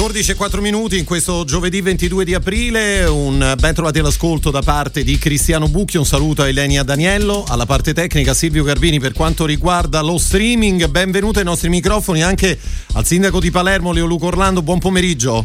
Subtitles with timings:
[0.00, 4.62] 14 e 4 minuti in questo giovedì 22 di aprile, un ben trovati all'ascolto da
[4.62, 9.12] parte di Cristiano Bucchi, un saluto a Elenia Daniello, alla parte tecnica Silvio Garbini per
[9.12, 12.58] quanto riguarda lo streaming, benvenuto ai nostri microfoni anche
[12.94, 15.44] al sindaco di Palermo Leo Luco Orlando, buon pomeriggio.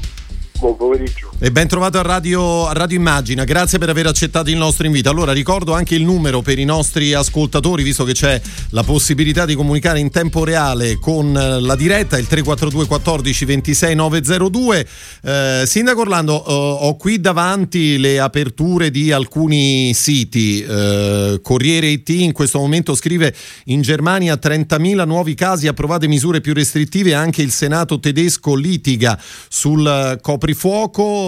[0.60, 1.26] Buon pomeriggio.
[1.38, 5.10] E ben trovato a Radio, a Radio, Immagina, grazie per aver accettato il nostro invito.
[5.10, 9.54] Allora ricordo anche il numero per i nostri ascoltatori, visto che c'è la possibilità di
[9.54, 14.88] comunicare in tempo reale con eh, la diretta, il 342 14 26 902.
[15.24, 16.52] Eh, Sindaco Orlando, eh,
[16.88, 20.64] ho qui davanti le aperture di alcuni siti.
[20.64, 26.54] Eh, Corriere IT in questo momento scrive in Germania 30.000 nuovi casi, approvate misure più
[26.54, 29.20] restrittive, anche il Senato tedesco litiga
[29.50, 30.44] sul coprifuoco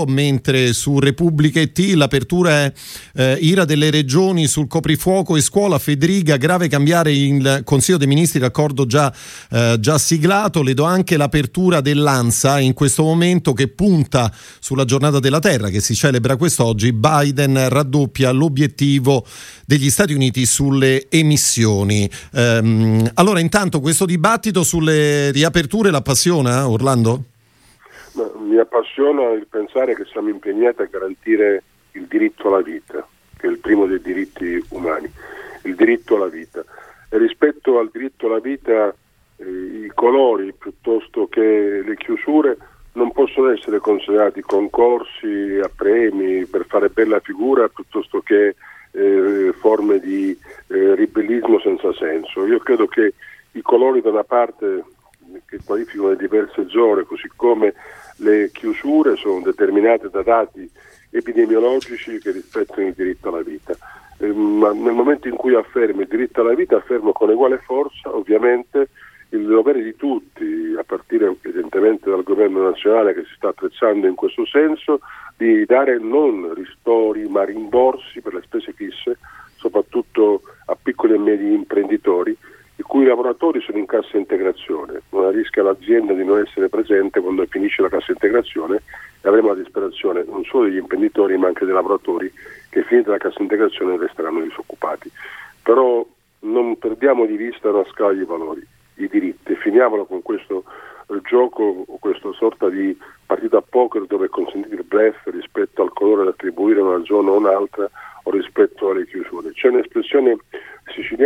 [0.08, 2.74] mentre su Repubblica ET l'apertura è
[3.14, 8.40] eh, ira delle regioni sul coprifuoco e scuola Federica, grave cambiare il Consiglio dei Ministri,
[8.40, 9.14] l'accordo già,
[9.52, 15.20] eh, già siglato, le do anche l'apertura dell'ANSA in questo momento che punta sulla giornata
[15.20, 19.26] della Terra che si celebra quest'oggi, Biden raddoppia l'obiettivo
[19.66, 22.10] degli Stati Uniti sulle emissioni.
[22.34, 27.36] Ehm, allora intanto questo dibattito sulle riaperture l'appassiona Orlando?
[28.40, 33.06] Mi appassiona il pensare che siamo impegnati a garantire il diritto alla vita,
[33.38, 35.12] che è il primo dei diritti umani,
[35.64, 36.64] il diritto alla vita.
[37.10, 38.94] E rispetto al diritto alla vita
[39.38, 39.46] eh,
[39.86, 42.58] i colori piuttosto che le chiusure
[42.94, 48.56] non possono essere considerati concorsi a premi per fare bella figura piuttosto che
[48.92, 52.46] eh, forme di eh, ribellismo senza senso.
[52.46, 53.14] Io credo che
[53.52, 54.84] i colori da una parte
[55.46, 57.74] che qualificano le diverse zone, così come
[58.18, 60.70] le chiusure sono determinate da dati
[61.10, 63.76] epidemiologici che rispettano il diritto alla vita.
[64.20, 68.16] Eh, ma nel momento in cui affermo il diritto alla vita, affermo con uguale forza,
[68.16, 68.90] ovviamente,
[69.30, 74.16] il dovere di tutti, a partire evidentemente dal governo nazionale che si sta attrezzando in
[74.16, 75.00] questo senso,
[75.36, 79.18] di dare non ristori ma rimborsi per le spese fisse,
[79.58, 82.36] soprattutto a piccoli e medi imprenditori,
[82.78, 85.02] i cui lavoratori sono in cassa integrazione.
[85.10, 88.82] Non rischia l'azienda di non essere presente quando finisce la cassa integrazione
[89.22, 92.32] e avremo la disperazione non solo degli imprenditori ma anche dei lavoratori
[92.70, 95.12] che finita la cassa integrazione resteranno disoccupati.
[95.64, 96.06] Però
[96.40, 98.66] non perdiamo di vista una scala di valori,
[98.96, 100.64] i diritti, finiamolo con questo
[101.08, 102.96] eh, gioco, questa sorta di
[103.26, 107.04] partita a poker dove è consentito il blef rispetto al colore da attribuire a una
[107.04, 107.90] zona o un'altra
[108.24, 109.52] o rispetto alle chiusure.
[109.52, 110.38] C'è un'espressione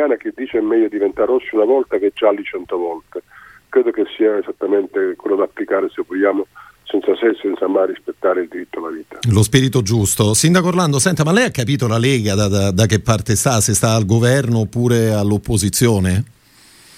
[0.02, 3.22] siciliana che dice è meglio diventare rossi una volta che gialli cento volte.
[3.70, 6.48] Credo che sia esattamente quello da applicare se vogliamo
[6.84, 9.20] senza se e senza mai rispettare il diritto alla vita.
[9.32, 10.34] Lo spirito giusto.
[10.34, 13.62] Sindaco Orlando, senta, ma lei ha capito la Lega da, da, da che parte sta?
[13.62, 16.24] Se sta al governo oppure all'opposizione?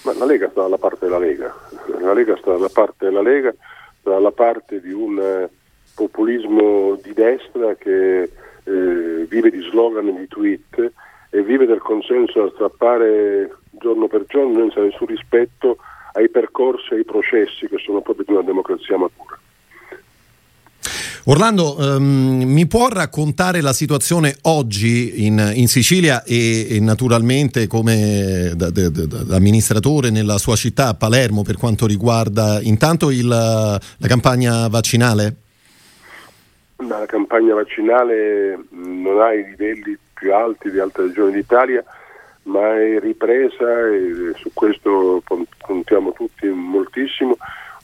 [0.03, 1.53] Ma la Lega sta dalla parte della Lega.
[2.01, 3.53] La Lega sta dalla parte della Lega,
[3.99, 5.49] sta dalla parte di un eh,
[5.93, 10.91] populismo di destra che eh, vive di slogan e di tweet
[11.33, 15.77] e vive del consenso da strappare giorno per giorno senza nessun rispetto
[16.13, 19.39] ai percorsi e ai processi che sono proprio di una democrazia matura.
[21.25, 28.51] Orlando, um, mi può raccontare la situazione oggi in, in Sicilia e, e, naturalmente come
[28.55, 33.79] da, da, da, amministratore nella sua città, a Palermo, per quanto riguarda intanto il, la
[34.01, 35.35] campagna vaccinale?
[36.87, 41.83] La campagna vaccinale non ha i livelli più alti di altre regioni d'Italia,
[42.43, 45.21] ma è ripresa e su questo
[45.59, 47.35] contiamo tutti moltissimo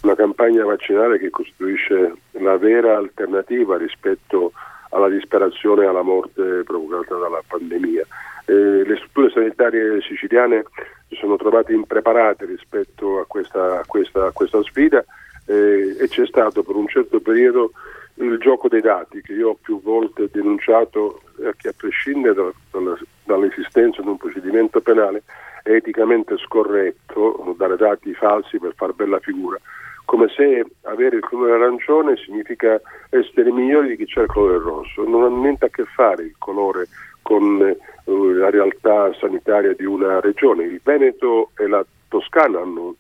[0.04, 4.54] una campagna vaccinale che costituisce la vera alternativa rispetto
[4.92, 8.06] alla disperazione e alla morte provocata dalla pandemia.
[8.46, 10.64] Eh, le strutture sanitarie siciliane
[11.10, 15.04] si sono trovate impreparate rispetto a questa, a questa, a questa sfida
[15.46, 17.74] eh, e c'è stato per un certo periodo
[18.19, 22.51] il gioco dei dati che io ho più volte denunciato eh, che a prescindere da,
[22.71, 25.24] da, dall'esistenza di un procedimento penale
[25.63, 29.60] è eticamente scorretto dare dati falsi per far bella figura,
[30.06, 35.04] come se avere il colore arancione significa essere migliori di chi c'è il colore rosso,
[35.07, 36.88] non ha niente a che fare il colore
[37.22, 40.63] con eh, la realtà sanitaria di una regione.
[40.63, 42.95] Il Veneto e la Toscana hanno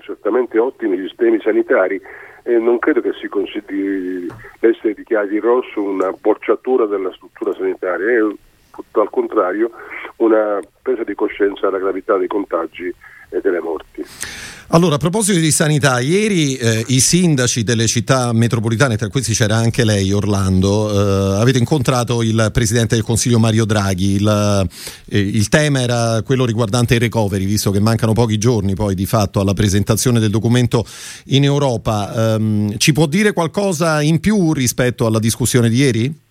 [0.00, 2.00] certamente ottimi sistemi sanitari
[2.42, 4.26] e non credo che si consideri
[4.60, 8.34] l'essere dichiarati rosso una bocciatura della struttura sanitaria, è
[8.70, 9.70] tutto al contrario
[10.16, 12.92] una presa di coscienza della gravità dei contagi
[13.30, 14.43] e delle morti.
[14.68, 19.56] Allora, a proposito di sanità, ieri eh, i sindaci delle città metropolitane, tra questi c'era
[19.56, 24.14] anche lei, Orlando, eh, avete incontrato il Presidente del Consiglio Mario Draghi.
[24.14, 24.66] Il,
[25.10, 29.04] eh, il, tema era quello riguardante i recovery, visto che mancano pochi giorni poi di
[29.04, 30.86] fatto alla presentazione del documento
[31.26, 32.34] in Europa.
[32.34, 36.22] Ehm, ci può dire qualcosa in più rispetto alla discussione di ieri?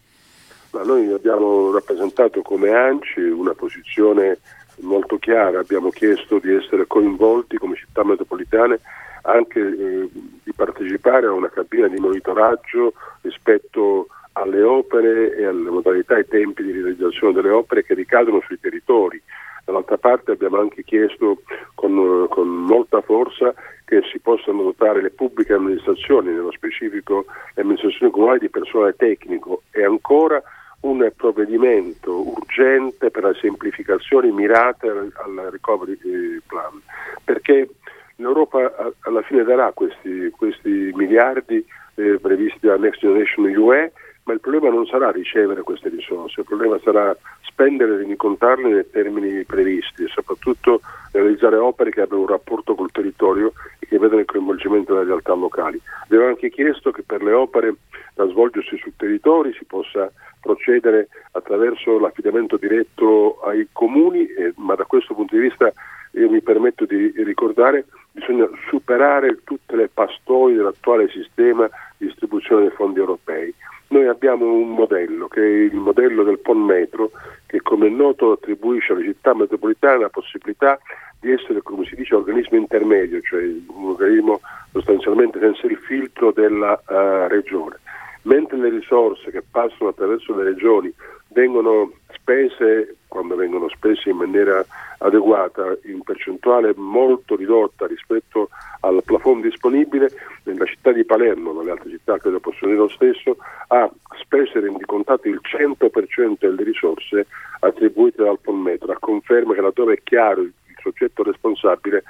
[0.71, 4.39] Ma noi abbiamo rappresentato come ANCI una posizione
[4.81, 8.79] molto chiara, abbiamo chiesto di essere coinvolti come città metropolitane
[9.23, 10.09] anche eh,
[10.43, 16.63] di partecipare a una cabina di monitoraggio rispetto alle opere e alle modalità e tempi
[16.63, 19.21] di realizzazione delle opere che ricadono sui territori.
[19.65, 21.43] Dall'altra parte abbiamo anche chiesto
[21.73, 23.53] con, con molta forza
[23.85, 29.61] che si possano dotare le pubbliche amministrazioni, nello specifico le amministrazioni comunali, di personale tecnico
[29.71, 30.41] e ancora
[30.83, 36.81] un provvedimento urgente per la semplificazione mirata al recovery eh, plan,
[37.23, 37.69] perché
[38.17, 41.65] l'Europa alla fine darà questi, questi miliardi
[41.95, 43.91] eh, previsti dalla Next Generation UE,
[44.25, 48.89] ma il problema non sarà ricevere queste risorse, il problema sarà spendere e rendicontarle nei
[48.89, 50.81] termini previsti e soprattutto
[51.11, 55.33] realizzare opere che abbiano un rapporto col territorio e che vedano il coinvolgimento delle realtà
[55.33, 55.79] locali.
[56.03, 57.75] Abbiamo anche chiesto che per le opere
[58.15, 60.11] da svolgersi sul territorio si possa
[60.43, 65.71] procedere attraverso l'affidamento diretto ai comuni, eh, ma da questo punto di vista
[66.11, 71.67] io mi permetto di ricordare bisogna superare tutte le pastoi dell'attuale sistema
[71.97, 73.51] di distribuzione dei fondi europei.
[73.87, 77.11] Noi abbiamo un modello che è il modello del PON Metro
[77.45, 80.77] che come è noto attribuisce alle città metropolitane la possibilità
[81.19, 84.41] di essere, come si dice, organismo intermedio, cioè un organismo
[84.71, 87.79] sostanzialmente senza il filtro della uh, regione
[88.23, 90.93] mentre le risorse che passano attraverso le regioni
[91.29, 94.63] vengono spese, quando vengono spese in maniera
[94.99, 98.49] adeguata, in percentuale molto ridotta rispetto
[98.81, 100.09] al plafond disponibile,
[100.43, 103.37] nella città di Palermo, nelle altre città credo possono dire lo stesso,
[103.67, 103.89] ha
[104.19, 107.27] speso e rendicontato il 100% delle risorse
[107.59, 112.03] attribuite dal Polmetro, a conferma che laddove è chiaro il soggetto responsabile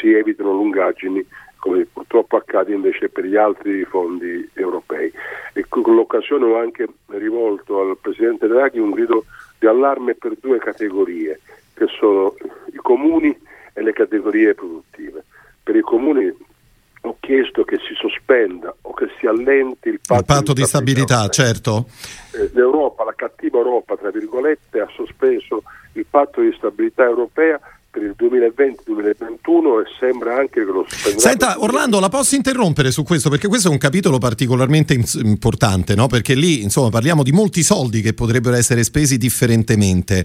[0.00, 1.24] si evitano lungaggini
[1.58, 5.12] come purtroppo accade invece per gli altri fondi europei.
[5.52, 9.24] E con l'occasione ho anche rivolto al Presidente Draghi un grido
[9.58, 11.40] di allarme per due categorie,
[11.74, 12.34] che sono
[12.72, 13.36] i comuni
[13.72, 15.24] e le categorie produttive.
[15.62, 16.32] Per i comuni
[17.02, 20.66] ho chiesto che si sospenda o che si allenti il patto, il patto di, di
[20.66, 21.86] stabilità, certo.
[22.32, 25.62] Eh, L'Europa, la cattiva Europa, tra virgolette, ha sospeso
[25.92, 27.60] il patto di stabilità europea
[27.98, 31.20] per il 2020-2021 e sembra anche che lo spenderà.
[31.20, 36.06] Senta Orlando, la posso interrompere su questo perché questo è un capitolo particolarmente importante, no?
[36.06, 40.24] perché lì insomma parliamo di molti soldi che potrebbero essere spesi differentemente.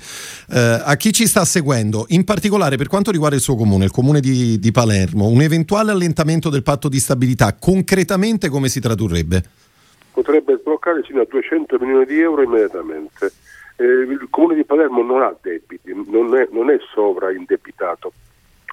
[0.49, 3.91] Eh, a chi ci sta seguendo, in particolare per quanto riguarda il suo comune, il
[3.91, 9.43] comune di, di Palermo, un eventuale allentamento del patto di stabilità concretamente come si tradurrebbe?
[10.11, 13.31] Potrebbe sbloccare sino a 200 milioni di euro immediatamente
[13.77, 18.13] eh, il comune di Palermo non ha debiti, non è, non è sovraindebitato.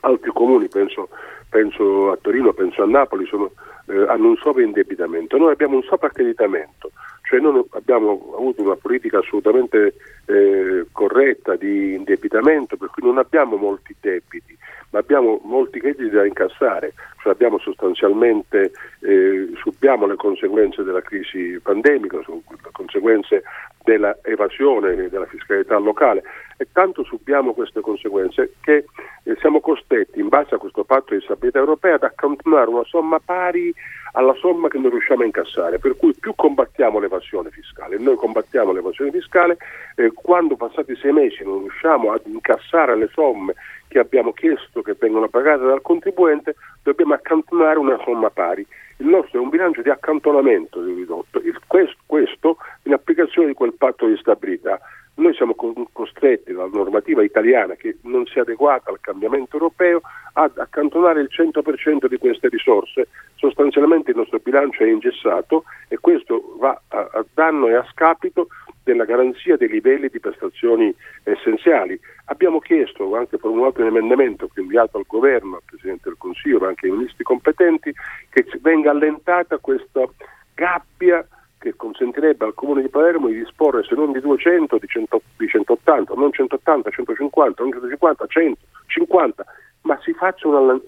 [0.03, 1.09] Altri comuni, penso,
[1.49, 3.51] penso, a Torino, penso a Napoli, sono,
[3.87, 5.37] eh, hanno un sovraindebitamento.
[5.37, 6.91] Noi abbiamo un sovraccreditamento,
[7.23, 9.95] cioè non abbiamo avuto una politica assolutamente
[10.27, 14.57] eh, corretta di indebitamento, per cui non abbiamo molti debiti
[14.91, 21.59] ma abbiamo molti crediti da incassare, cioè abbiamo sostanzialmente, eh, subiamo le conseguenze della crisi
[21.63, 23.43] pandemica, le conseguenze
[23.85, 26.23] dell'evasione della fiscalità locale.
[26.57, 28.85] E tanto subiamo queste conseguenze che
[29.23, 33.19] eh, siamo costretti, in base a questo patto di stabilità europea, ad accantonare una somma
[33.19, 33.73] pari
[34.13, 38.73] alla somma che non riusciamo a incassare, per cui più combattiamo l'evasione fiscale, noi combattiamo
[38.73, 39.57] l'evasione fiscale,
[39.95, 43.55] eh, quando passati sei mesi non riusciamo ad incassare le somme
[43.91, 46.55] che abbiamo chiesto che vengano pagate dal contribuente,
[46.85, 48.65] dobbiamo accantonare una somma pari.
[48.99, 53.75] Il nostro è un bilancio di accantonamento di ridotto, questo, questo in applicazione di quel
[53.75, 54.79] patto di stabilità.
[55.15, 55.57] Noi siamo
[55.93, 60.01] costretti dalla normativa italiana che non si è adeguata al cambiamento europeo
[60.35, 63.09] ad accantonare il 100% di queste risorse.
[63.35, 68.47] Sostanzialmente il nostro bilancio è ingessato e questo va a, a danno e a scapito
[68.83, 70.95] della garanzia dei livelli di prestazioni
[71.33, 71.99] essenziali.
[72.27, 76.69] Abbiamo chiesto, anche formulato un emendamento che inviato al governo, al Presidente del Consiglio, ma
[76.69, 77.93] anche ai ministri competenti,
[78.29, 80.09] che venga allentata questa
[80.55, 81.27] gabbia
[81.59, 85.47] che consentirebbe al Comune di Palermo di disporre se non di 200, di, 100, di
[85.47, 89.45] 180, non 180, 150, non 150, 150,
[89.83, 90.81] ma si faccia un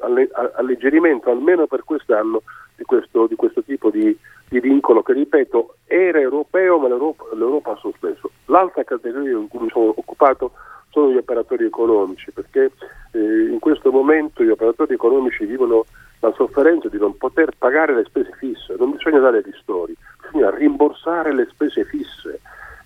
[0.54, 2.42] alleggerimento almeno per quest'anno
[2.82, 4.16] di questo, di questo tipo di,
[4.48, 8.30] di, vincolo che, ripeto, era europeo ma l'Europa, l'Europa ha sospeso.
[8.46, 10.52] L'altra categoria in cui mi sono occupato
[10.90, 12.72] sono gli operatori economici, perché
[13.12, 15.86] eh, in questo momento gli operatori economici vivono
[16.20, 21.32] la sofferenza di non poter pagare le spese fisse, non bisogna dare ristori, bisogna rimborsare
[21.32, 22.40] le spese fisse,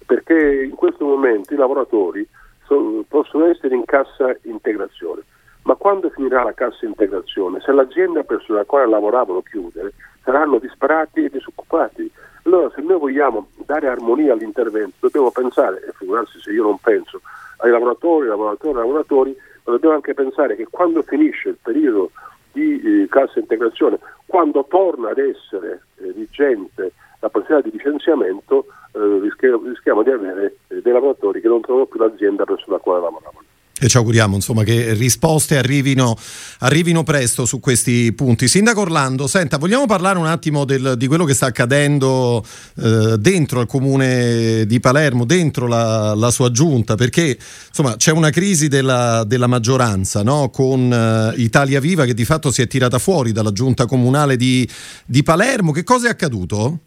[0.07, 2.27] perché in questo momento i lavoratori
[2.67, 5.23] so, possono essere in cassa integrazione,
[5.67, 9.93] ma quando finirà la cassa integrazione, se l'azienda presso la quale lavoravano chiude,
[10.23, 12.09] saranno disperati e disoccupati.
[12.45, 17.21] Allora se noi vogliamo dare armonia all'intervento dobbiamo pensare, e figurarsi se io non penso,
[17.59, 22.13] ai lavoratori, lavoratori, lavoratori, ma dobbiamo anche pensare che quando finisce il periodo
[22.53, 29.19] di eh, cassa integrazione, quando torna ad essere eh, vigente la possibilità di licenziamento, eh,
[29.21, 33.01] rischiamo, rischiamo, di avere eh, dei lavoratori che non trovano più l'azienda presso la quale
[33.01, 33.46] lavoravano.
[33.87, 36.17] E ci auguriamo insomma, che risposte arrivino,
[36.59, 38.49] arrivino, presto su questi punti.
[38.49, 42.45] Sindaco Orlando, senta, vogliamo parlare un attimo del, di quello che sta accadendo
[42.83, 47.39] eh, dentro il comune di Palermo, dentro la, la sua giunta, perché
[47.69, 50.51] insomma, c'è una crisi della, della maggioranza no?
[50.51, 54.69] con eh, Italia Viva che di fatto si è tirata fuori dalla giunta comunale di,
[55.05, 55.71] di Palermo.
[55.71, 56.79] Che cosa è accaduto?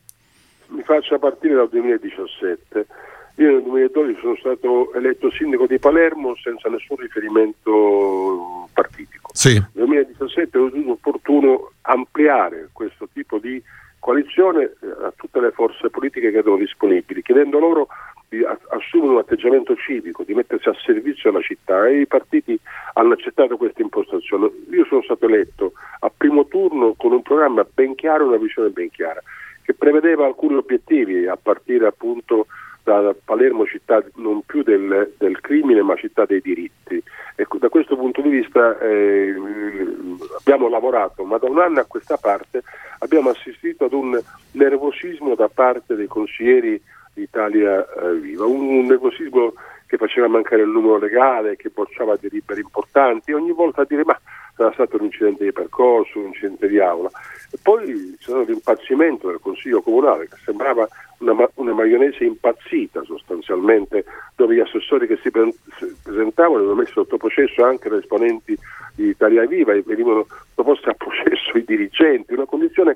[0.67, 2.87] Mi faccia partire dal 2017
[3.39, 9.29] io nel 2012 sono stato eletto sindaco di Palermo senza nessun riferimento partitico.
[9.33, 9.53] Sì.
[9.53, 13.61] Nel 2017 ho ritenuto opportuno ampliare questo tipo di
[13.99, 17.87] coalizione eh, a tutte le forze politiche che erano disponibili, chiedendo loro
[18.27, 22.59] di assumere un atteggiamento civico, di mettersi a servizio della città e i partiti
[22.93, 24.51] hanno accettato questa impostazione.
[24.71, 28.91] Io sono stato eletto a primo turno con un programma ben chiaro una visione ben
[28.91, 29.21] chiara,
[29.63, 32.47] che prevedeva alcuni obiettivi a partire appunto
[32.89, 37.01] da Palermo città non più del, del crimine ma città dei diritti.
[37.35, 39.33] Ecco, da questo punto di vista eh,
[40.39, 42.63] abbiamo lavorato, ma da un anno a questa parte
[42.99, 44.19] abbiamo assistito ad un
[44.51, 46.81] nervosismo da parte dei consiglieri
[47.13, 49.53] di Italia eh, Viva, un, un nervosismo
[49.85, 54.19] che faceva mancare il numero legale, che bocciava delibere importanti, ogni volta a dire ma
[54.55, 57.09] sarà stato un incidente di percorso, un incidente di aula.
[57.51, 60.87] E poi c'è stato l'impazzimento del Consiglio Comunale che sembrava
[61.19, 67.63] una, una maionese impazzita sostanzialmente, dove gli assessori che si presentavano erano messi sotto processo
[67.63, 68.57] anche da esponenti
[68.95, 72.95] di Italia Viva e venivano proposti a processo i dirigenti, una condizione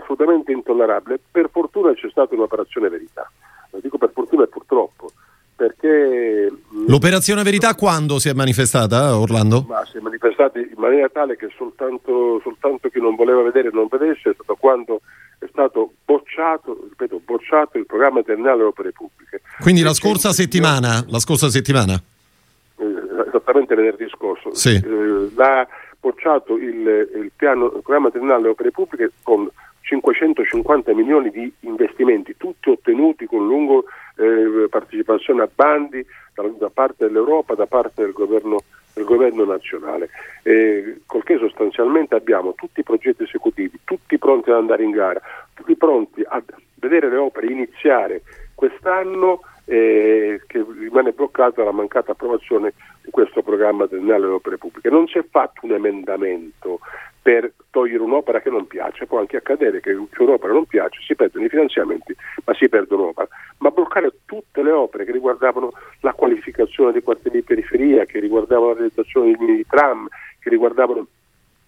[0.00, 1.20] assolutamente intollerabile.
[1.30, 3.30] Per fortuna c'è stata un'operazione verità,
[3.70, 5.10] lo dico per fortuna e purtroppo
[5.56, 6.52] perché...
[6.86, 9.64] L'operazione verità quando si è manifestata, Orlando?
[9.68, 13.86] Ma si è manifestata in maniera tale che soltanto, soltanto chi non voleva vedere non
[13.88, 15.00] vedesse, è stato quando
[15.54, 19.40] stato bocciato, ripeto, bocciato il programma triennale delle opere pubbliche.
[19.60, 21.04] Quindi la scorsa settimana?
[21.06, 21.94] La scorsa settimana?
[21.94, 22.84] Eh,
[23.28, 24.52] esattamente venerdì scorso.
[24.52, 24.74] Sì.
[24.74, 25.66] Eh, l'ha
[26.00, 29.48] bocciato il, il, piano, il programma triennale delle opere pubbliche con
[29.82, 33.84] 550 milioni di investimenti, tutti ottenuti con lungo
[34.16, 38.58] eh, partecipazione a bandi da, da, parte dell'Europa, da parte del governo,
[38.94, 40.08] del governo nazionale,
[40.42, 45.20] eh, col che sostanzialmente abbiamo tutti i progetti esecutivi, tutti pronti ad andare in gara,
[45.52, 46.42] tutti pronti a
[46.76, 48.22] vedere le opere iniziare
[48.54, 54.90] quest'anno eh, che rimane bloccata la mancata approvazione di questo programma triennale delle opere pubbliche.
[54.90, 56.80] Non si è fatto un emendamento
[57.24, 61.46] per togliere un'opera che non piace, può anche accadere che un'opera non piace, si perdono
[61.46, 62.14] i finanziamenti,
[62.44, 63.26] ma si perde un'opera,
[63.60, 68.68] ma bloccare tutte le opere che riguardavano la qualificazione dei quartieri di periferia, che riguardavano
[68.68, 70.06] la realizzazione di tram,
[70.38, 71.06] che riguardavano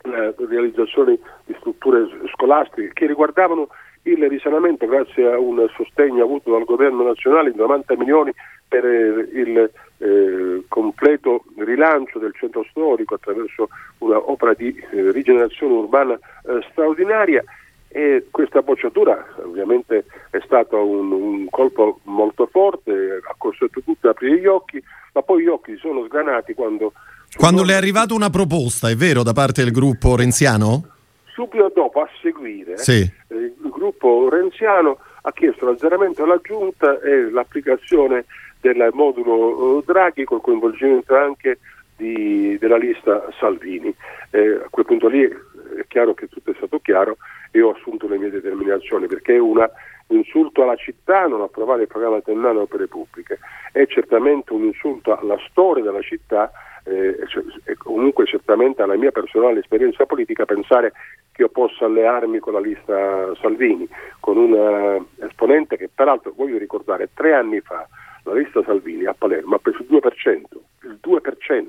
[0.06, 3.68] la realizzazione di strutture scolastiche, che riguardavano
[4.06, 8.32] il risanamento grazie a un sostegno avuto dal governo nazionale di 90 milioni
[8.68, 16.14] per eh, il eh, completo rilancio del centro storico attraverso un'opera di eh, rigenerazione urbana
[16.14, 17.42] eh, straordinaria.
[17.88, 24.12] E questa bocciatura ovviamente è stato un, un colpo molto forte, ha costretto tutti ad
[24.12, 24.82] aprire gli occhi,
[25.14, 26.92] ma poi gli occhi sono sgranati quando...
[27.36, 30.88] Quando le è arrivata una proposta, è vero, da parte del gruppo renziano?
[31.26, 33.02] Subito dopo, a seguire, sì.
[33.28, 38.24] eh, il gruppo renziano ha chiesto l'azzeramento della giunta e l'applicazione
[38.60, 41.58] del modulo eh, Draghi col coinvolgimento anche
[41.96, 43.94] di, della lista Salvini.
[44.30, 47.18] Eh, a quel punto lì è chiaro che tutto è stato chiaro
[47.50, 49.64] e ho assunto le mie determinazioni perché è un
[50.08, 53.38] insulto alla città non approvare il programma triennale delle opere pubbliche,
[53.72, 56.50] è certamente un insulto alla storia della città
[56.86, 57.16] eh,
[57.64, 60.92] e comunque certamente alla mia personale esperienza politica pensare
[61.32, 63.88] che io possa allearmi con la lista Salvini,
[64.20, 67.86] con un uh, esponente che peraltro voglio ricordare tre anni fa
[68.26, 70.40] la lista Salvini a Palermo ha preso il 2%,
[70.82, 71.66] il 2%,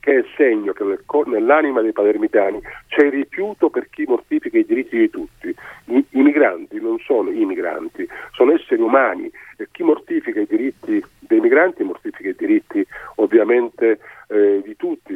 [0.00, 4.58] che è il segno che nel, nell'anima dei palermitani c'è il rifiuto per chi mortifica
[4.58, 5.54] i diritti di tutti.
[5.86, 11.02] I, I, migranti non sono i migranti, sono esseri umani e chi mortifica i diritti
[11.18, 12.84] dei migranti mortifica i diritti
[13.16, 15.12] ovviamente eh, di tutti.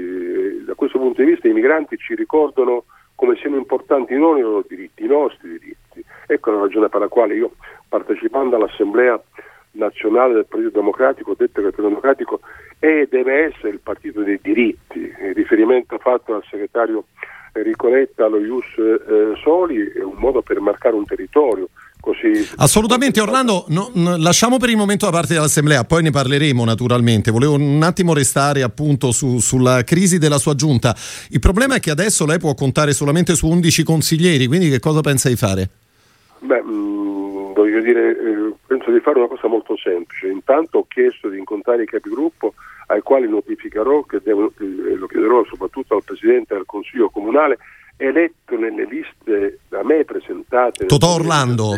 [1.67, 2.85] migranti ci ricordano
[3.17, 6.05] come siano importanti non i loro diritti, i nostri diritti.
[6.27, 7.53] Ecco la ragione per la quale io,
[7.89, 9.21] partecipando all'Assemblea
[9.77, 12.41] nazionale del Partito Democratico, detto che il Partito Democratico
[12.79, 14.99] è e deve essere il partito dei diritti.
[14.99, 17.05] Il riferimento fatto dal segretario
[17.53, 21.69] Enrico Letta allo Ius eh, Soli è un modo per marcare un territorio.
[21.99, 22.49] Così...
[22.59, 27.31] Assolutamente Orlando, no, no, lasciamo per il momento la parte dell'Assemblea, poi ne parleremo naturalmente.
[27.31, 30.95] Volevo un attimo restare appunto su, sulla crisi della sua giunta.
[31.31, 35.01] Il problema è che adesso lei può contare solamente su 11 consiglieri, quindi che cosa
[35.01, 35.69] pensa di fare?
[36.39, 37.06] Beh, mh, mm,
[37.61, 40.29] voglio dire, eh, penso di fare una cosa molto semplice.
[40.29, 42.55] Intanto ho chiesto di incontrare i capigruppo
[42.89, 47.59] ai quali notificherò che devo, eh, lo chiederò soprattutto al Presidente del Consiglio Comunale
[47.97, 50.87] eletto nelle liste da me presentate.
[50.87, 51.75] Totò Orlando.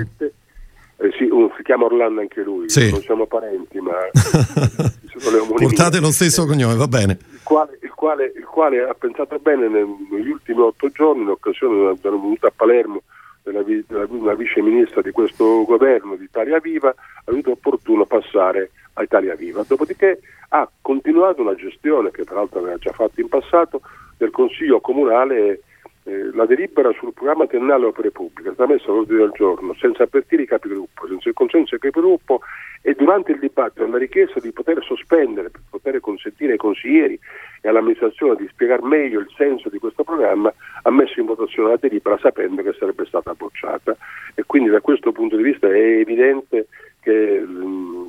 [1.01, 2.91] Eh sì, uh, si chiama Orlando anche lui, sì.
[2.91, 3.93] non siamo parenti, ma
[5.57, 7.19] portate lo stesso cognome, va bene.
[7.31, 11.77] Il quale, il quale, il quale ha pensato bene negli ultimi otto giorni, in occasione
[12.01, 13.03] della venuta a Palermo
[13.51, 16.95] della, vice ministra di questo governo di Italia Viva, ha
[17.27, 19.65] ritenuto opportuno passare a Italia Viva.
[19.67, 23.81] Dopodiché ha continuato una gestione che tra l'altro aveva già fatto in passato
[24.17, 25.61] del Consiglio Comunale
[26.09, 30.05] eh, la delibera sul programma triennale opere pubbliche è stata messa all'ordine del giorno senza
[30.05, 32.41] avvertire i capigruppo, senza il consenso dei capigruppo
[32.81, 37.19] e durante il dibattito la richiesta di poter sospendere, per poter consentire ai consiglieri
[37.61, 40.51] e all'amministrazione di spiegare meglio il senso di questo programma,
[40.83, 43.95] ha messo in votazione la delibera sapendo che sarebbe stata bocciata.
[44.35, 46.69] E quindi da questo punto di vista è evidente
[47.03, 47.45] che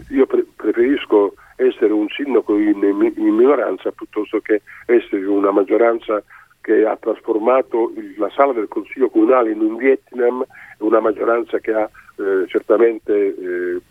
[0.10, 6.24] io pre- preferisco essere un sindaco in, in minoranza piuttosto che essere una maggioranza
[6.62, 10.46] che ha trasformato la sala del Consiglio Comunale in un Vietnam,
[10.80, 13.82] una maggioranza che ha eh, certamente eh,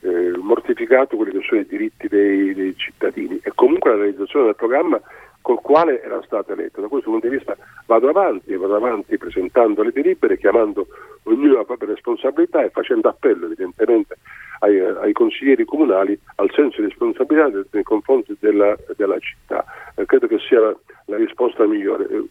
[0.00, 3.40] eh, mortificato quelli che sono i diritti dei, dei, cittadini.
[3.42, 5.00] E comunque la realizzazione del programma
[5.46, 6.80] col quale era stato eletto.
[6.80, 10.88] Da questo punto di vista vado avanti vado avanti presentando le delibere, chiamando
[11.22, 14.16] ognuno la propria responsabilità e facendo appello evidentemente
[14.58, 19.64] ai, ai consiglieri comunali al senso di responsabilità nei confronti della, della città.
[19.94, 22.08] Eh, credo che sia la, la risposta migliore.
[22.08, 22.24] Eh,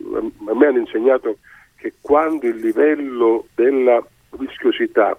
[0.49, 1.37] a me hanno insegnato
[1.77, 5.15] che quando il livello della rischiosità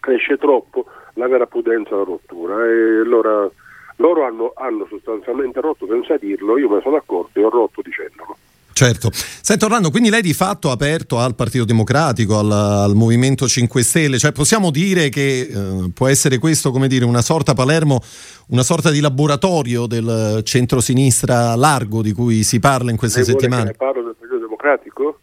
[0.00, 2.64] cresce troppo, la vera prudenza è la rottura.
[2.64, 3.50] E allora
[3.98, 7.82] loro hanno, hanno sostanzialmente rotto senza dirlo, io me ne sono accorto e ho rotto
[7.82, 8.36] dicendolo.
[8.78, 9.10] Certo.
[9.12, 13.82] Senti Orlando, quindi lei di fatto ha aperto al Partito Democratico, al, al Movimento 5
[13.82, 18.00] Stelle, cioè possiamo dire che eh, può essere questo, come dire, una sorta Palermo,
[18.50, 23.72] una sorta di laboratorio del centro-sinistra largo di cui si parla in queste Lei settimane?
[23.72, 25.18] parlo del Partito Democratico?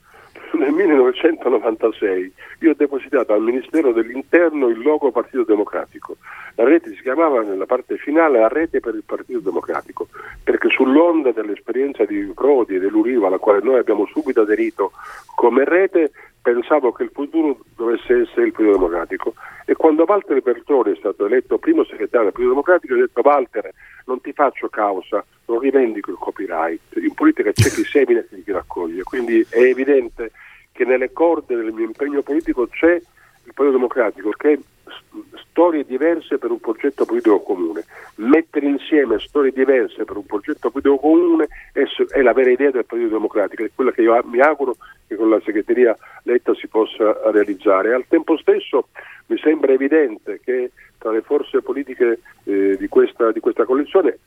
[0.58, 6.16] Nel 1996 io ho depositato al Ministero dell'Interno il logo Partito Democratico.
[6.56, 10.08] La rete si chiamava nella parte finale la rete per il Partito Democratico,
[10.44, 14.92] perché sull'onda dell'esperienza di Prodi e dell'Uriva, alla quale noi abbiamo subito aderito
[15.36, 16.12] come rete,
[16.46, 19.34] pensavo che il futuro dovesse essere il Partito Democratico.
[19.66, 23.72] E quando Walter Bertone è stato eletto primo segretario del Partito Democratico, ho detto Walter,
[24.06, 26.98] non ti faccio causa, non rivendico il copyright.
[26.98, 30.34] In politica c'è chi semina e chi raccoglie, quindi è evidente
[30.72, 34.60] che nelle corde del mio impegno politico c'è il Partito Democratico, che
[35.50, 37.86] storie diverse per un progetto politico comune.
[38.18, 42.86] Mettere insieme storie diverse per un progetto politico comune è, è la vera idea del
[42.86, 44.76] Partito Democratico, è quella che io mi auguro
[45.16, 47.94] che con la segreteria Letta si possa realizzare.
[47.94, 48.90] Al tempo stesso
[49.28, 54.20] mi sembra evidente che tra le forze politiche eh, di, questa, di questa coalizione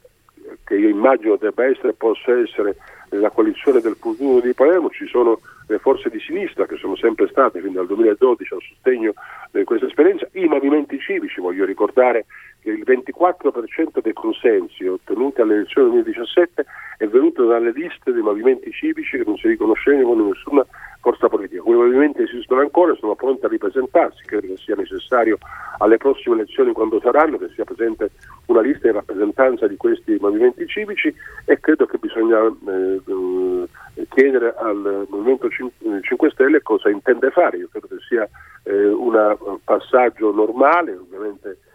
[0.65, 2.77] che io immagino debba essere, possa essere
[3.11, 7.29] la coalizione del futuro di Palermo, ci sono le forze di sinistra che sono sempre
[7.29, 9.13] state fin dal 2012 al sostegno
[9.51, 12.25] di questa esperienza, i movimenti civici, voglio ricordare
[12.61, 16.65] che il 24% dei consensi ottenuti alle elezioni del 2017
[16.99, 20.67] è venuto dalle liste dei movimenti civici che non si riconoscevano in nessuna
[21.01, 21.63] forza politica.
[21.63, 25.39] Quei movimenti esistono ancora e sono pronti a ripresentarsi, credo che sia necessario
[25.79, 28.11] alle prossime elezioni quando saranno che sia presente
[28.47, 34.55] una lista di rappresentanza di questi movimenti civici e credo che bisogna eh, eh chiedere
[34.57, 37.59] al Movimento 5 Stelle cosa intende fare.
[37.59, 38.29] Io credo che sia
[38.65, 41.68] eh, un passaggio normale, ovviamente eh,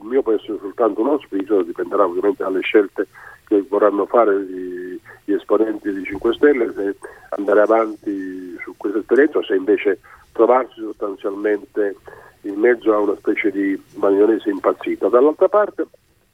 [0.00, 3.06] il mio può essere soltanto un auspicio, dipenderà ovviamente dalle scelte
[3.46, 6.96] che vorranno fare gli, gli esponenti di 5 Stelle, se
[7.30, 10.00] andare avanti su questa esperienza o se invece
[10.32, 11.96] trovarsi sostanzialmente
[12.42, 15.08] in mezzo a una specie di maionese impazzita.
[15.08, 15.86] Dall'altra parte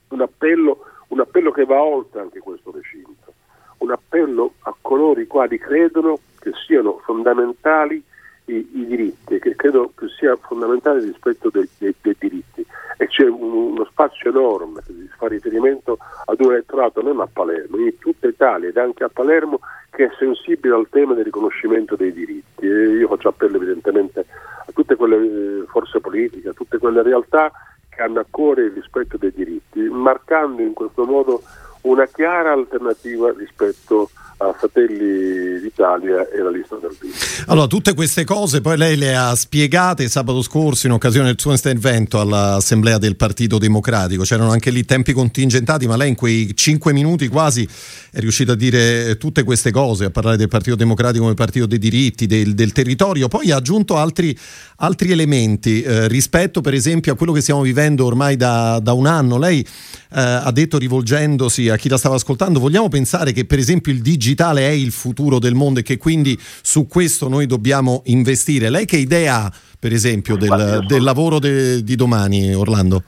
[0.08, 3.32] un appello, un appello che va oltre anche questo recinto,
[3.78, 8.02] un appello a coloro i quali credono che siano fondamentali
[8.46, 13.24] i, i, diritti, che credo che sia fondamentale rispetto dei, dei, dei diritti e c'è
[13.24, 18.28] un, uno spazio enorme si fa riferimento ad un elettorato non a Palermo, in tutta
[18.28, 22.66] Italia ed anche a Palermo che è sensibile al tema del riconoscimento dei diritti.
[22.66, 24.24] E io faccio appello evidentemente
[24.66, 27.52] a tutte quelle eh, forze politiche, a tutte quelle realtà
[27.88, 31.42] che hanno a cuore il rispetto dei diritti, marcando in questo modo
[31.82, 34.10] una chiara alternativa rispetto
[34.42, 37.10] a Fratelli d'Italia e la lista del PD.
[37.46, 41.52] Allora, tutte queste cose poi lei le ha spiegate sabato scorso in occasione del suo
[41.52, 44.24] intervento all'Assemblea del Partito Democratico.
[44.24, 47.68] C'erano anche lì tempi contingentati, ma lei in quei cinque minuti quasi
[48.10, 51.78] è riuscito a dire tutte queste cose, a parlare del Partito Democratico come partito dei
[51.78, 53.28] diritti, del, del territorio.
[53.28, 54.36] Poi ha aggiunto altri,
[54.76, 59.06] altri elementi eh, rispetto, per esempio, a quello che stiamo vivendo ormai da, da un
[59.06, 59.38] anno.
[59.38, 63.92] Lei eh, ha detto, rivolgendosi a chi la stava ascoltando, vogliamo pensare che, per esempio,
[63.92, 68.70] il digitale è il futuro del mondo e che quindi su questo noi dobbiamo investire.
[68.70, 73.02] Lei che idea ha, per esempio, del, del lavoro de, di domani, Orlando?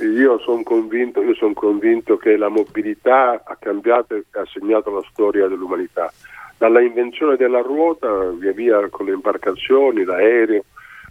[0.00, 5.48] Io sono convinto, son convinto, che la mobilità ha cambiato e ha segnato la storia
[5.48, 6.12] dell'umanità.
[6.56, 10.64] Dalla invenzione della ruota, via via con le imbarcazioni, l'aereo,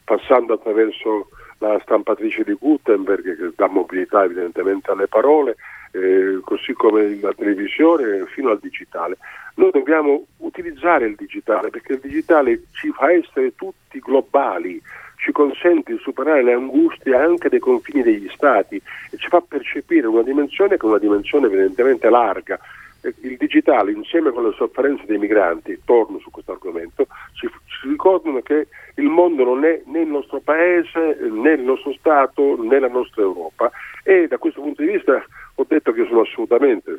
[0.03, 5.55] passando attraverso la stampatrice di Gutenberg che dà mobilità evidentemente alle parole,
[5.91, 9.17] eh, così come la televisione fino al digitale.
[9.55, 14.81] Noi dobbiamo utilizzare il digitale perché il digitale ci fa essere tutti globali,
[15.15, 20.07] ci consente di superare le angustie anche dei confini degli stati e ci fa percepire
[20.07, 22.59] una dimensione che è una dimensione evidentemente larga.
[23.21, 28.41] Il digitale insieme con le sofferenze dei migranti, torno su questo argomento, ci, ci ricordano
[28.41, 32.89] che il mondo non è né il nostro paese, né il nostro Stato, né la
[32.89, 33.71] nostra Europa
[34.03, 35.23] e da questo punto di vista
[35.59, 36.95] ho detto che sono assolutamente,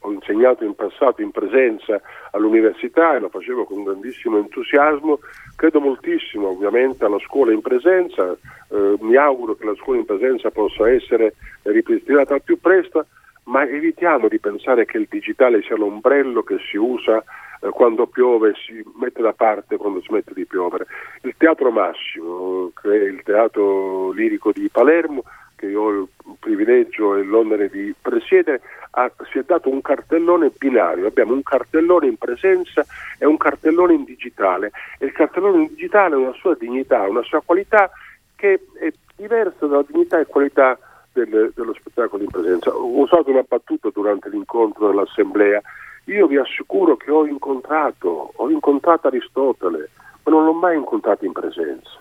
[0.00, 5.18] ho insegnato in passato in presenza all'università e lo facevo con grandissimo entusiasmo,
[5.56, 10.50] credo moltissimo ovviamente alla scuola in presenza, eh, mi auguro che la scuola in presenza
[10.50, 13.06] possa essere ripristinata al più presto,
[13.44, 17.22] ma evitiamo di pensare che il digitale sia l'ombrello che si usa
[17.60, 20.86] eh, quando piove si mette da parte quando smette di piovere.
[21.22, 25.24] Il Teatro Massimo, che è il teatro lirico di Palermo,
[25.58, 28.60] che io ho il privilegio e l'onere di presiedere,
[28.92, 32.86] ha, si è dato un cartellone binario, abbiamo un cartellone in presenza
[33.18, 34.70] e un cartellone in digitale.
[34.98, 37.90] E il cartellone in digitale ha una sua dignità, una sua qualità
[38.36, 40.78] che è diversa dalla dignità e qualità
[41.12, 42.70] del, dello spettacolo in presenza.
[42.70, 45.60] Ho usato una battuta durante l'incontro dell'assemblea,
[46.04, 49.90] io vi assicuro che ho incontrato, ho incontrato Aristotele,
[50.22, 52.00] ma non l'ho mai incontrato in presenza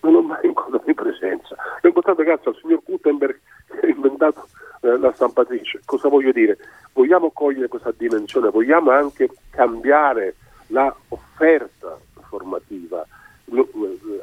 [0.00, 1.56] non l'ho mai incontrato in presenza.
[1.80, 3.38] L'ho incontrato grazie al signor Gutenberg
[3.80, 4.48] che ha inventato
[4.80, 5.80] eh, la stampatrice.
[5.84, 6.58] Cosa voglio dire?
[6.92, 10.34] Vogliamo cogliere questa dimensione, vogliamo anche cambiare
[10.68, 13.06] l'offerta formativa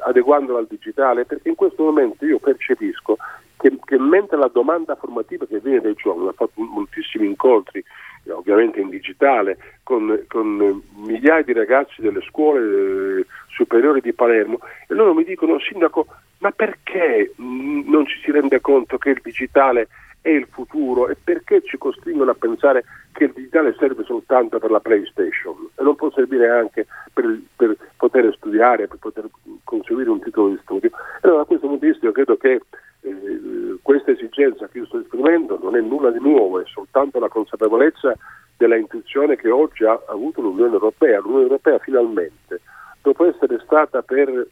[0.04, 3.16] adeguandola al digitale perché in questo momento io percepisco
[3.56, 7.82] che, che mentre la domanda formativa che viene dai giovani ha fatto moltissimi incontri
[8.28, 14.58] ovviamente in digitale, con, con, migliaia di ragazzi delle scuole eh, superiori di Palermo
[14.88, 16.06] e loro mi dicono sindaco
[16.38, 19.88] ma perché non ci si rende conto che il digitale
[20.20, 21.08] è il futuro?
[21.08, 25.68] E perché ci costringono a pensare che il digitale serve soltanto per la PlayStation?
[25.76, 27.76] E non può servire anche per, per
[28.08, 29.28] poter studiare, per poter
[29.64, 30.90] conseguire un titolo di studio.
[31.22, 32.60] Allora da questo punto di vista io credo che
[33.00, 37.28] eh, questa esigenza che io sto esprimendo non è nulla di nuovo, è soltanto la
[37.28, 38.14] consapevolezza
[38.56, 41.20] della intuizione che oggi ha avuto l'Unione Europea.
[41.20, 42.60] L'Unione Europea finalmente,
[43.02, 44.46] dopo essere stata per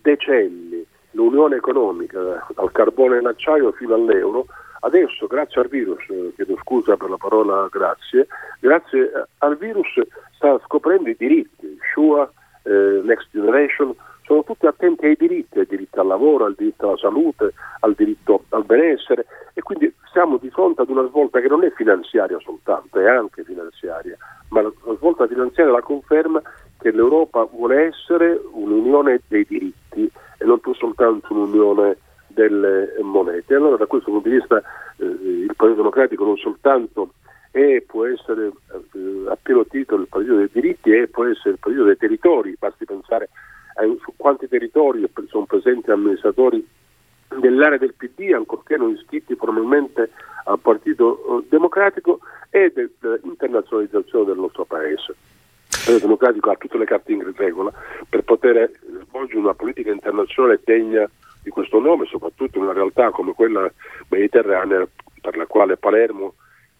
[0.00, 4.46] decenni l'unione economica, dal carbone all'acciaio fino all'euro,
[4.80, 8.26] adesso grazie al virus, eh, chiedo scusa per la parola grazie,
[8.58, 9.88] grazie al virus
[10.34, 12.30] sta scoprendo i diritti, SUA,
[12.64, 16.96] eh, Next Generation, sono tutti attenti ai diritti, al diritto al lavoro, al diritto alla
[16.96, 21.64] salute, al diritto al benessere e quindi siamo di fronte ad una svolta che non
[21.64, 24.16] è finanziaria soltanto, è anche finanziaria,
[24.48, 26.40] ma la, svolta finanziaria la conferma
[26.78, 31.98] che l'Europa vuole essere un'unione dei diritti e non più soltanto un'unione
[32.28, 33.54] delle monete.
[33.54, 34.62] Allora da questo punto di vista
[34.98, 37.12] eh, il Partito Democratico non soltanto
[37.50, 38.52] è, può essere eh,
[39.28, 42.84] a pieno titolo il partito dei diritti e può essere il partito dei territori, basti
[42.84, 43.28] pensare
[43.80, 46.66] eh, su quanti territori sono presenti amministratori
[47.40, 50.10] dell'area del PD, ancorché non iscritti formalmente
[50.44, 55.10] al Partito eh, Democratico, e dell'internazionalizzazione del nostro Paese.
[55.10, 57.72] Il Partito Democratico ha tutte le carte in regola
[58.08, 58.70] per poter
[59.08, 61.08] svolgere una politica internazionale degna
[61.42, 63.70] di questo nome, soprattutto in una realtà come quella
[64.08, 64.86] mediterranea
[65.20, 66.34] per la quale Palermo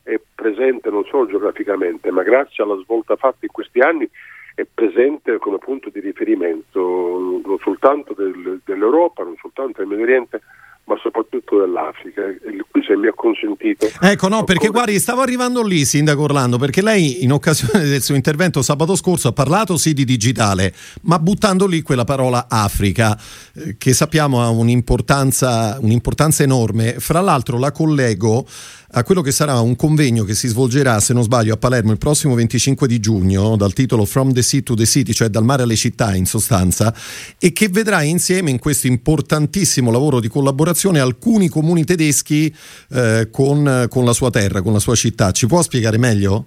[0.05, 4.09] è presente non solo geograficamente, ma grazie alla svolta fatta in questi anni
[4.55, 10.41] è presente come punto di riferimento non soltanto del, dell'Europa, non soltanto del Medio Oriente,
[10.85, 12.23] ma soprattutto dell'Africa.
[12.27, 13.89] E qui se mi ha consentito.
[14.01, 18.15] Ecco, no, perché guardi, stavo arrivando lì, Sindaco Orlando, perché lei in occasione del suo
[18.15, 23.19] intervento sabato scorso ha parlato sì di digitale, ma buttando lì quella parola Africa,
[23.55, 26.95] eh, che sappiamo ha un'importanza, un'importanza enorme.
[26.99, 28.47] Fra l'altro la collego
[28.97, 31.99] a quello che sarà un convegno che si svolgerà, se non sbaglio, a Palermo il
[31.99, 35.65] prossimo 25 di giugno, dal titolo From the Sea to the City, cioè dal mare
[35.65, 36.95] alle città in sostanza,
[37.41, 42.55] e che vedrà insieme in questo importantissimo lavoro di collaborazione alcuni comuni tedeschi
[42.93, 45.33] eh, con, con la sua terra, con la sua città.
[45.33, 46.45] Ci può spiegare meglio?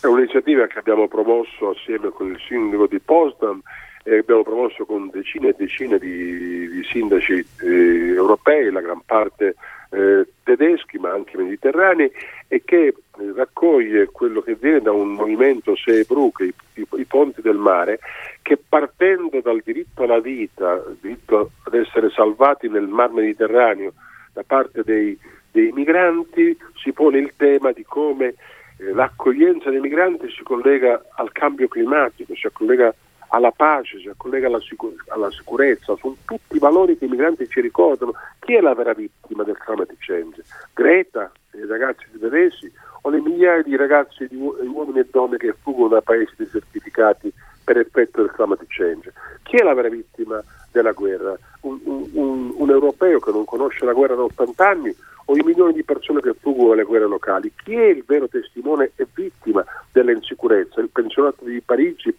[0.00, 3.60] È un'iniziativa che abbiamo promosso assieme con il sindaco di Potsdam
[4.02, 9.54] e abbiamo promosso con decine e decine di, di sindaci eh, europei, la gran parte
[9.90, 12.10] eh, tedeschi ma anche mediterranei
[12.48, 12.94] e che eh,
[13.34, 17.98] raccoglie quello che viene da un movimento Seebru, i, i, i, ponti del mare,
[18.42, 23.92] che partendo dal diritto alla vita, diritto ad essere salvati nel mar Mediterraneo
[24.32, 25.18] da parte dei,
[25.50, 28.34] dei migranti, si pone il tema di come
[28.78, 32.94] eh, l'accoglienza dei migranti si collega al cambio climatico, si collega
[33.28, 37.60] alla pace, si collega alla, sicur- alla, sicurezza, sono tutti valori che i migranti ci
[37.60, 38.12] ricordano.
[38.38, 40.42] Chi è la vera vittima del climate change?
[40.72, 42.70] Greta, i ragazzi tedeschi
[43.02, 47.32] o le migliaia di ragazzi, di uomini e donne che fuggono da paesi desertificati
[47.64, 49.12] per effetto del climate change?
[49.42, 51.36] Chi è la vera vittima della guerra?
[51.60, 55.42] Un, un, un, un europeo che non conosce la guerra da 80 anni o i
[55.42, 57.52] milioni di persone che fuggono dalle guerre locali.
[57.62, 60.80] Chi è il vero testimone e vittima della insicurezza?
[60.80, 62.14] Il pensionato di Parigi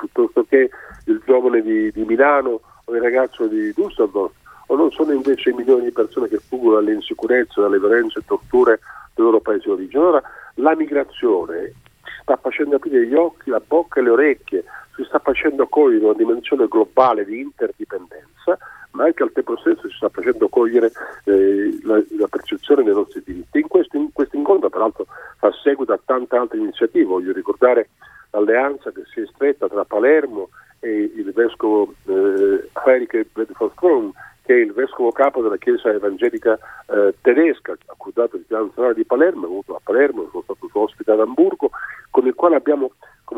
[1.27, 4.31] giovane di, di Milano o il ragazzo di Düsseldorf?
[4.67, 8.25] O non sono invece i milioni di persone che fuggono dalle insicurezze, dalle violenze e
[8.25, 8.79] torture
[9.13, 10.01] del loro paese di origine?
[10.01, 10.23] Allora
[10.55, 11.73] la migrazione
[12.21, 14.63] sta facendo aprire gli occhi, la bocca e le orecchie,
[14.95, 18.57] si sta facendo cogliere una dimensione globale di interdipendenza
[18.91, 20.91] ma anche al tempo stesso ci sta facendo cogliere
[21.25, 23.59] eh, la, la, percezione dei nostri diritti.
[23.59, 25.05] In questo, in questo incontro, peraltro,
[25.37, 27.05] fa seguito a tante altre iniziative.
[27.05, 27.89] Voglio ricordare
[28.31, 34.11] l'alleanza che si è stretta tra Palermo e il vescovo eh, Erich Bedford Strom,
[34.43, 39.03] che è il vescovo capo della Chiesa evangelica eh, tedesca, accusato di piano nazionale di
[39.03, 41.69] Palermo, è venuto a Palermo, sono stato suo ospite ad Amburgo,
[42.09, 42.91] con il quale abbiamo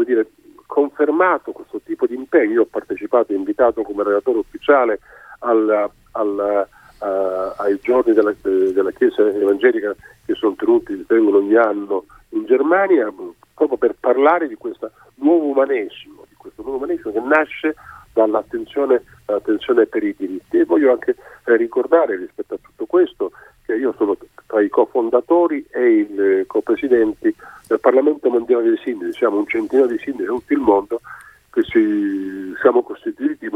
[0.06, 0.28] dire,
[0.66, 2.54] confermato questo tipo di impegno.
[2.54, 5.00] Io ho partecipato, invitato come relatore ufficiale
[5.40, 6.68] al, al,
[7.00, 13.12] uh, ai giorni della, della, Chiesa evangelica che sono tenuti, tengono ogni anno in Germania,
[13.56, 17.76] proprio per parlare di questo nuovo umanesimo, questo nuovo umanesimo che nasce
[18.14, 19.04] dall'attenzione,
[19.86, 20.58] per i diritti.
[20.58, 23.32] E voglio anche eh, ricordare rispetto a tutto questo
[23.66, 27.34] che io sono tra i cofondatori e i eh, copresidenti
[27.68, 31.02] del Parlamento Mondiale dei Sindaci, siamo un centinaio di sindaci in tutto il mondo
[31.52, 33.48] che si, siamo costituiti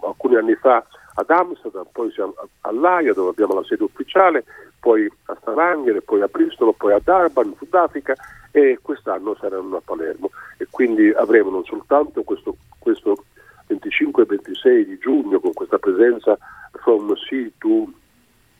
[0.00, 4.44] alcuni anni fa ad Amsterdam, poi siamo all'Aia dove abbiamo la sede ufficiale,
[4.80, 8.14] poi a Stavanger, poi a Bristol, poi a Durban, Sudafrica
[8.50, 10.30] e quest'anno saranno a Palermo.
[10.56, 13.24] E quindi avremo non soltanto questo, questo
[13.66, 16.36] 25 e 26 di giugno con questa presenza
[16.82, 17.92] from sea to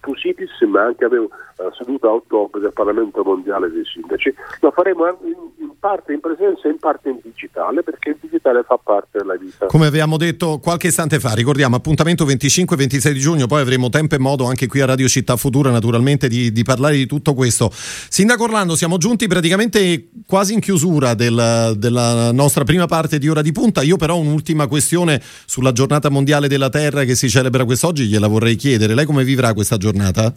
[0.01, 1.29] to cities, ma anche avevo
[1.63, 4.33] la seduta a ottobre del Parlamento Mondiale dei Sindaci.
[4.61, 8.79] Lo faremo in, parte in presenza e in parte in digitale, perché il digitale fa
[8.83, 9.67] parte della vita.
[9.67, 14.15] Come abbiamo detto qualche istante fa, ricordiamo appuntamento 25 26 di giugno, poi avremo tempo
[14.15, 17.71] e modo anche qui a Radio Città Futura naturalmente di, di parlare di tutto questo.
[17.73, 23.43] Sindaco Orlando, siamo giunti praticamente quasi in chiusura del, della nostra prima parte di ora
[23.43, 23.83] di punta.
[23.83, 28.57] Io però un'ultima questione sulla giornata mondiale della Terra che si celebra quest'oggi, gliela vorrei
[28.57, 28.95] chiedere.
[28.95, 29.90] Lei come vivrà questa giornata?
[29.91, 30.33] Giornata?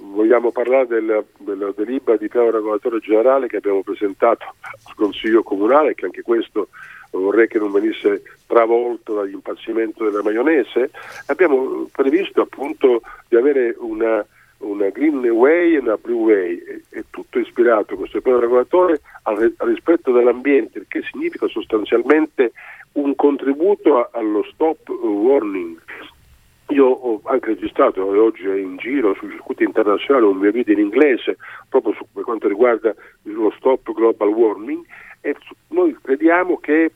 [0.00, 5.94] Vogliamo parlare del, del delibera di piano regolatore generale che abbiamo presentato al Consiglio Comunale,
[5.94, 6.68] che anche questo
[7.10, 10.90] vorrei che non venisse travolto dall'impazzimento della maionese.
[11.26, 14.24] Abbiamo previsto appunto di avere una,
[14.58, 20.12] una Green Way e una Blue Way, è, tutto ispirato questo piano regolatore al, rispetto
[20.12, 22.52] dell'ambiente, che significa sostanzialmente
[22.92, 25.78] un contributo allo stop warning,
[26.76, 30.74] io ho anche registrato e oggi è in giro sui circuiti internazionali un mio video
[30.74, 31.38] in inglese
[31.70, 34.84] proprio su, per quanto riguarda lo stop global warming
[35.22, 35.34] e
[35.68, 36.92] noi crediamo che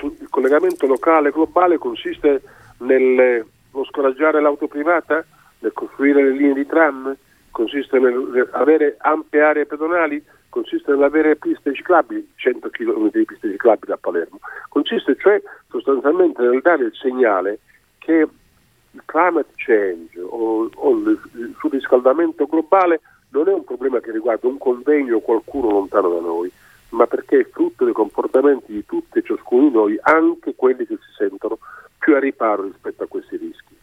[0.00, 2.40] il collegamento locale globale consiste
[2.78, 3.44] nello
[3.90, 5.24] scoraggiare l'auto privata,
[5.58, 7.14] nel costruire le linee di tram,
[7.50, 13.98] consiste nell'avere ampie aree pedonali, consiste nell'avere piste ciclabili, 100 km di piste ciclabili a
[14.00, 17.58] Palermo, consiste cioè sostanzialmente nel dare il segnale
[17.98, 18.26] che
[18.92, 23.00] il climate change o, o il surriscaldamento globale
[23.30, 26.50] non è un problema che riguarda un convegno o qualcuno lontano da noi,
[26.90, 30.96] ma perché è frutto dei comportamenti di tutti e ciascuno di noi, anche quelli che
[30.96, 31.58] si sentono
[31.98, 33.79] più a riparo rispetto a questi rischi.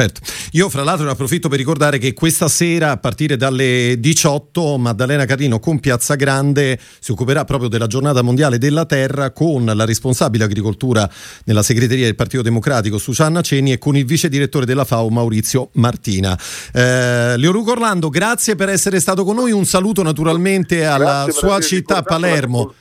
[0.00, 0.20] Certo,
[0.52, 5.26] io fra l'altro ne approfitto per ricordare che questa sera a partire dalle 18 Maddalena
[5.26, 10.44] Carlino con Piazza Grande si occuperà proprio della giornata mondiale della terra con la responsabile
[10.44, 11.06] agricoltura
[11.44, 15.68] nella segreteria del Partito Democratico Susanna Ceni e con il vice direttore della FAO Maurizio
[15.72, 16.34] Martina.
[16.72, 22.00] Eh, Leoruco Orlando, grazie per essere stato con noi, un saluto naturalmente alla sua città
[22.00, 22.72] Palermo.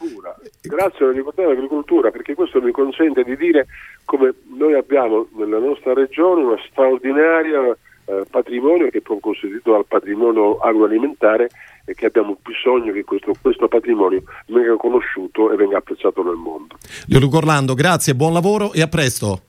[0.62, 3.68] Grazie per ricordare l'agricoltura perché questo mi consente di dire
[4.10, 10.58] come noi abbiamo nella nostra regione una straordinaria eh, patrimonio che è costituito dal patrimonio
[10.58, 11.50] agroalimentare
[11.86, 16.76] e che abbiamo bisogno che questo, questo patrimonio venga conosciuto e venga apprezzato nel mondo.
[17.06, 19.42] Leoluco Orlando, grazie, buon lavoro e a presto.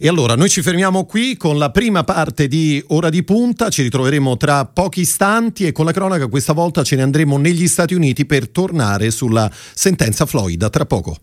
[0.00, 3.82] E allora noi ci fermiamo qui con la prima parte di Ora di Punta, ci
[3.82, 7.94] ritroveremo tra pochi istanti e con la cronaca questa volta ce ne andremo negli Stati
[7.94, 10.68] Uniti per tornare sulla sentenza Floyd.
[10.70, 11.16] Tra poco.